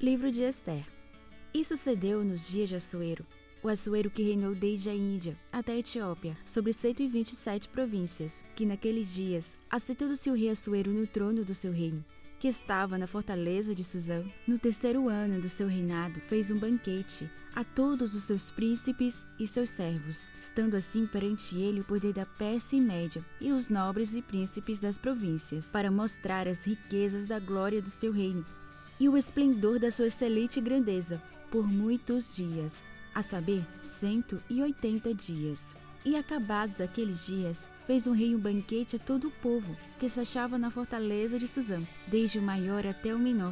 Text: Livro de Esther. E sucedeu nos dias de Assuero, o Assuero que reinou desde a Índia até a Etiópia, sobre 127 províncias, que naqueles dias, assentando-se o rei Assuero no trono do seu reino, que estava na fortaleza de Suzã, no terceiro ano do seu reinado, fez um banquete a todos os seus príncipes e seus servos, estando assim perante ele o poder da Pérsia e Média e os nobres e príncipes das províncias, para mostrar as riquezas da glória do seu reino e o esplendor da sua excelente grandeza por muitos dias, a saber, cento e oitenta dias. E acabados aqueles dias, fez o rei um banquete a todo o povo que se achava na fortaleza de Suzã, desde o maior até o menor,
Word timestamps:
Livro 0.00 0.30
de 0.30 0.42
Esther. 0.42 0.84
E 1.52 1.64
sucedeu 1.64 2.22
nos 2.22 2.46
dias 2.46 2.68
de 2.68 2.76
Assuero, 2.76 3.26
o 3.60 3.68
Assuero 3.68 4.08
que 4.08 4.22
reinou 4.22 4.54
desde 4.54 4.88
a 4.88 4.94
Índia 4.94 5.36
até 5.50 5.72
a 5.72 5.78
Etiópia, 5.78 6.38
sobre 6.46 6.72
127 6.72 7.68
províncias, 7.68 8.44
que 8.54 8.64
naqueles 8.64 9.12
dias, 9.12 9.56
assentando-se 9.68 10.30
o 10.30 10.34
rei 10.34 10.50
Assuero 10.50 10.92
no 10.92 11.04
trono 11.04 11.44
do 11.44 11.52
seu 11.52 11.72
reino, 11.72 12.04
que 12.38 12.46
estava 12.46 12.96
na 12.96 13.08
fortaleza 13.08 13.74
de 13.74 13.82
Suzã, 13.82 14.24
no 14.46 14.56
terceiro 14.56 15.08
ano 15.08 15.40
do 15.40 15.48
seu 15.48 15.66
reinado, 15.66 16.20
fez 16.28 16.48
um 16.48 16.58
banquete 16.60 17.28
a 17.56 17.64
todos 17.64 18.14
os 18.14 18.22
seus 18.22 18.52
príncipes 18.52 19.26
e 19.36 19.48
seus 19.48 19.68
servos, 19.68 20.28
estando 20.40 20.76
assim 20.76 21.08
perante 21.08 21.56
ele 21.56 21.80
o 21.80 21.84
poder 21.84 22.12
da 22.12 22.24
Pérsia 22.24 22.76
e 22.76 22.80
Média 22.80 23.26
e 23.40 23.50
os 23.50 23.68
nobres 23.68 24.14
e 24.14 24.22
príncipes 24.22 24.78
das 24.78 24.96
províncias, 24.96 25.66
para 25.72 25.90
mostrar 25.90 26.46
as 26.46 26.64
riquezas 26.64 27.26
da 27.26 27.40
glória 27.40 27.82
do 27.82 27.90
seu 27.90 28.12
reino 28.12 28.46
e 29.00 29.08
o 29.08 29.16
esplendor 29.16 29.78
da 29.78 29.90
sua 29.90 30.06
excelente 30.06 30.60
grandeza 30.60 31.22
por 31.50 31.66
muitos 31.66 32.34
dias, 32.34 32.82
a 33.14 33.22
saber, 33.22 33.64
cento 33.80 34.42
e 34.50 34.62
oitenta 34.62 35.14
dias. 35.14 35.74
E 36.04 36.16
acabados 36.16 36.80
aqueles 36.80 37.26
dias, 37.26 37.68
fez 37.86 38.06
o 38.06 38.12
rei 38.12 38.34
um 38.34 38.38
banquete 38.38 38.96
a 38.96 38.98
todo 38.98 39.28
o 39.28 39.30
povo 39.30 39.76
que 39.98 40.08
se 40.08 40.20
achava 40.20 40.56
na 40.56 40.70
fortaleza 40.70 41.38
de 41.38 41.48
Suzã, 41.48 41.82
desde 42.06 42.38
o 42.38 42.42
maior 42.42 42.86
até 42.86 43.14
o 43.14 43.18
menor, 43.18 43.46